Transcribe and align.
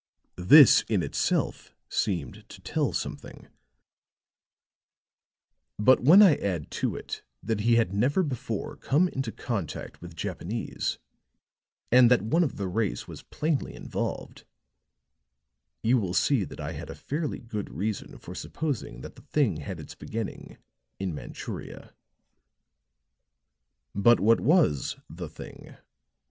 This 0.41 0.81
in 0.89 1.03
itself 1.03 1.75
seemed 1.87 2.49
to 2.49 2.59
tell 2.61 2.91
something; 2.91 3.47
but 5.77 5.99
when 5.99 6.23
I 6.23 6.37
add 6.37 6.71
to 6.71 6.95
it 6.95 7.21
that 7.43 7.59
he 7.59 7.75
had 7.75 7.93
never 7.93 8.23
before 8.23 8.77
come 8.77 9.07
into 9.09 9.31
contact 9.31 10.01
with 10.01 10.15
Japanese, 10.15 10.97
and 11.91 12.09
that 12.09 12.23
one 12.23 12.43
of 12.43 12.57
the 12.57 12.67
race 12.67 13.07
was 13.07 13.21
plainly 13.21 13.75
involved, 13.75 14.43
you 15.83 15.99
will 15.99 16.15
see 16.15 16.45
that 16.45 16.59
I 16.59 16.71
had 16.71 16.89
a 16.89 16.95
fairly 16.95 17.37
good 17.37 17.69
reason 17.69 18.17
for 18.17 18.33
supposing 18.33 19.01
that 19.01 19.15
the 19.15 19.21
thing 19.21 19.57
had 19.57 19.79
its 19.79 19.93
beginning 19.93 20.57
in 20.97 21.13
Manchuria. 21.13 21.93
"But 23.93 24.19
what 24.19 24.39
was 24.39 24.95
the 25.07 25.29
thing? 25.29 25.77